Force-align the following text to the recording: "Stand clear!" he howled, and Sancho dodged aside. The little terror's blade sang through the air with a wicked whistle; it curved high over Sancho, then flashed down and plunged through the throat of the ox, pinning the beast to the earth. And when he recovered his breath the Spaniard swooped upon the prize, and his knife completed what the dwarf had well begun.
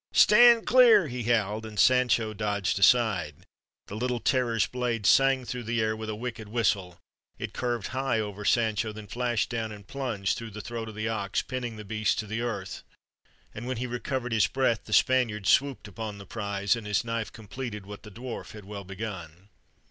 "Stand 0.13 0.65
clear!" 0.65 1.09
he 1.09 1.21
howled, 1.25 1.63
and 1.63 1.79
Sancho 1.79 2.33
dodged 2.33 2.79
aside. 2.79 3.45
The 3.85 3.93
little 3.95 4.19
terror's 4.19 4.65
blade 4.65 5.05
sang 5.05 5.45
through 5.45 5.61
the 5.65 5.79
air 5.79 5.95
with 5.95 6.09
a 6.09 6.15
wicked 6.15 6.47
whistle; 6.47 6.97
it 7.37 7.53
curved 7.53 7.85
high 7.89 8.19
over 8.19 8.43
Sancho, 8.43 8.91
then 8.91 9.05
flashed 9.05 9.51
down 9.51 9.71
and 9.71 9.85
plunged 9.85 10.35
through 10.39 10.49
the 10.49 10.59
throat 10.61 10.89
of 10.89 10.95
the 10.95 11.07
ox, 11.07 11.43
pinning 11.43 11.75
the 11.75 11.85
beast 11.85 12.17
to 12.17 12.25
the 12.25 12.41
earth. 12.41 12.81
And 13.53 13.67
when 13.67 13.77
he 13.77 13.85
recovered 13.85 14.31
his 14.33 14.47
breath 14.47 14.85
the 14.85 14.91
Spaniard 14.93 15.45
swooped 15.45 15.87
upon 15.87 16.17
the 16.17 16.25
prize, 16.25 16.75
and 16.75 16.87
his 16.87 17.05
knife 17.05 17.31
completed 17.31 17.85
what 17.85 18.01
the 18.01 18.09
dwarf 18.09 18.53
had 18.53 18.65
well 18.65 18.83
begun. 18.83 19.49